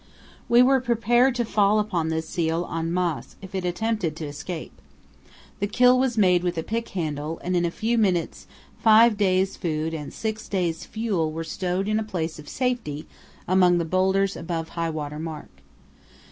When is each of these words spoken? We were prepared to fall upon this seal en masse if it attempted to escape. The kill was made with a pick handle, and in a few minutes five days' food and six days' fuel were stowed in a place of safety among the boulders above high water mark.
We 0.49 0.63
were 0.63 0.81
prepared 0.81 1.35
to 1.35 1.45
fall 1.45 1.77
upon 1.77 2.09
this 2.09 2.27
seal 2.27 2.67
en 2.75 2.91
masse 2.91 3.35
if 3.39 3.53
it 3.53 3.63
attempted 3.63 4.15
to 4.15 4.25
escape. 4.25 4.71
The 5.59 5.67
kill 5.67 5.99
was 5.99 6.17
made 6.17 6.41
with 6.43 6.57
a 6.57 6.63
pick 6.63 6.89
handle, 6.89 7.39
and 7.43 7.55
in 7.55 7.65
a 7.65 7.69
few 7.69 7.99
minutes 7.99 8.47
five 8.81 9.15
days' 9.15 9.55
food 9.55 9.93
and 9.93 10.11
six 10.11 10.47
days' 10.49 10.85
fuel 10.87 11.31
were 11.31 11.43
stowed 11.43 11.87
in 11.87 11.99
a 11.99 12.03
place 12.03 12.39
of 12.39 12.49
safety 12.49 13.05
among 13.47 13.77
the 13.77 13.85
boulders 13.85 14.35
above 14.35 14.69
high 14.69 14.89
water 14.89 15.19
mark. 15.19 15.51